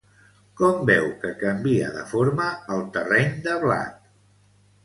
Com 0.61 0.79
veu 0.89 1.05
que 1.25 1.33
canvia 1.43 1.91
de 1.97 2.05
forma 2.13 2.49
el 2.77 2.83
terreny 2.97 3.37
de 3.47 3.59
blat? 3.67 4.01